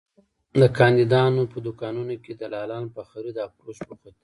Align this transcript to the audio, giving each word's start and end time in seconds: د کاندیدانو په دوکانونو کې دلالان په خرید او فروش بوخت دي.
د 0.61 0.61
کاندیدانو 0.77 1.41
په 1.51 1.57
دوکانونو 1.65 2.13
کې 2.23 2.31
دلالان 2.41 2.85
په 2.95 3.01
خرید 3.09 3.35
او 3.43 3.49
فروش 3.55 3.77
بوخت 3.87 4.01
دي. 4.05 4.11